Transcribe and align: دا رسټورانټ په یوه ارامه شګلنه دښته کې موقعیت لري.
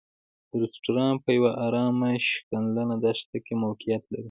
دا 0.49 0.55
رسټورانټ 0.61 1.17
په 1.25 1.31
یوه 1.37 1.51
ارامه 1.65 2.09
شګلنه 2.29 2.95
دښته 3.03 3.37
کې 3.45 3.53
موقعیت 3.63 4.03
لري. 4.07 4.19